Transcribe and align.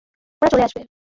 ওরা 0.41 0.49
চলে 0.51 0.63
আসবে। 0.63 0.81